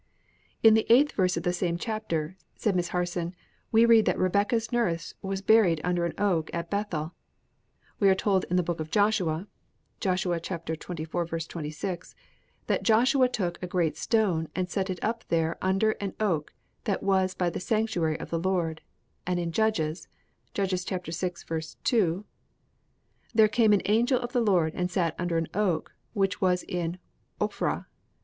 '""In 0.63 0.73
the 0.73 0.91
eighth 0.91 1.11
verse 1.11 1.37
of 1.37 1.43
the 1.43 1.53
same 1.53 1.77
chapter," 1.77 2.35
said 2.55 2.75
Miss 2.75 2.87
Harson, 2.87 3.35
"we 3.71 3.85
read 3.85 4.05
that 4.05 4.17
Rebekah's 4.17 4.71
nurse 4.71 5.13
was 5.21 5.43
buried 5.43 5.79
under 5.83 6.05
an 6.07 6.15
oak 6.17 6.49
at 6.53 6.71
Bethel. 6.71 7.13
We 7.99 8.09
are 8.09 8.15
told 8.15 8.45
in 8.45 8.55
the 8.55 8.63
book 8.63 8.79
of 8.79 8.89
Joshua 8.89 9.47
that 9.99 10.03
'Joshua 10.03 10.39
took 10.39 10.69
a 13.63 13.67
great 13.67 13.95
stone 13.95 14.47
and 14.55 14.67
set 14.71 14.89
it 14.89 14.97
up 15.03 15.23
there 15.27 15.59
under 15.61 15.91
an 15.91 16.15
oak, 16.19 16.51
that 16.85 17.03
was 17.03 17.35
by 17.35 17.51
the 17.51 17.59
sanctuary 17.59 18.19
of 18.19 18.31
the 18.31 18.39
Lord;' 18.39 18.81
and 19.27 19.39
in 19.39 19.51
Judges, 19.51 20.07
'There 20.55 20.97
came 23.51 23.71
an 23.73 23.81
angel 23.85 24.19
of 24.19 24.31
the 24.33 24.41
Lord 24.41 24.73
and 24.73 24.89
sat 24.89 25.13
under 25.19 25.37
an 25.37 25.47
oak 25.53 25.93
which 26.13 26.41
was 26.41 26.63
in 26.63 26.97
Ophrah.' 27.39 27.85